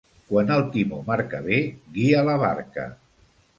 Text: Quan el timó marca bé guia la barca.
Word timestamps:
Quan 0.29 0.47
el 0.55 0.63
timó 0.75 1.01
marca 1.09 1.43
bé 1.49 1.61
guia 1.99 2.25
la 2.31 2.41
barca. 2.47 2.91